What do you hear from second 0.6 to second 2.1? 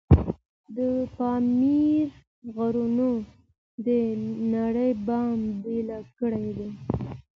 د پامیر